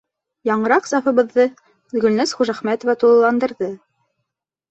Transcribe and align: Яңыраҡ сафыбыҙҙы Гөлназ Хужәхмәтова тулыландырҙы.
Яңыраҡ 0.49 0.87
сафыбыҙҙы 0.91 1.45
Гөлназ 2.05 2.33
Хужәхмәтова 2.39 2.97
тулыландырҙы. 3.03 3.71